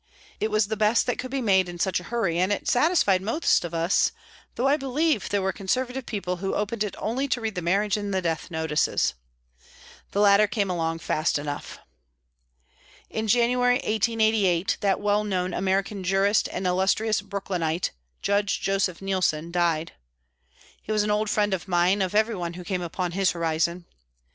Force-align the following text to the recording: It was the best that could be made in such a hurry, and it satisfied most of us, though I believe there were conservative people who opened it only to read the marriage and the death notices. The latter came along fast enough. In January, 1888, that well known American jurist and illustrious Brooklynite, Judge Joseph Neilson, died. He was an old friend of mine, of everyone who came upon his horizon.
It 0.39 0.49
was 0.49 0.65
the 0.65 0.75
best 0.75 1.05
that 1.05 1.19
could 1.19 1.29
be 1.29 1.43
made 1.43 1.69
in 1.69 1.77
such 1.77 1.99
a 1.99 2.05
hurry, 2.05 2.39
and 2.39 2.51
it 2.51 2.67
satisfied 2.67 3.21
most 3.21 3.63
of 3.63 3.71
us, 3.75 4.11
though 4.55 4.67
I 4.67 4.75
believe 4.75 5.29
there 5.29 5.43
were 5.43 5.53
conservative 5.53 6.07
people 6.07 6.37
who 6.37 6.55
opened 6.55 6.83
it 6.83 6.95
only 6.97 7.27
to 7.27 7.39
read 7.39 7.53
the 7.53 7.61
marriage 7.61 7.97
and 7.97 8.11
the 8.11 8.19
death 8.19 8.49
notices. 8.49 9.13
The 10.09 10.19
latter 10.19 10.47
came 10.47 10.71
along 10.71 10.97
fast 11.05 11.37
enough. 11.37 11.77
In 13.11 13.27
January, 13.27 13.75
1888, 13.75 14.77
that 14.81 14.99
well 14.99 15.23
known 15.23 15.53
American 15.53 16.03
jurist 16.03 16.49
and 16.51 16.65
illustrious 16.65 17.21
Brooklynite, 17.21 17.91
Judge 18.23 18.59
Joseph 18.59 19.03
Neilson, 19.03 19.51
died. 19.51 19.91
He 20.81 20.91
was 20.91 21.03
an 21.03 21.11
old 21.11 21.29
friend 21.29 21.53
of 21.53 21.67
mine, 21.67 22.01
of 22.01 22.15
everyone 22.15 22.53
who 22.55 22.63
came 22.63 22.81
upon 22.81 23.11
his 23.11 23.33
horizon. 23.33 23.85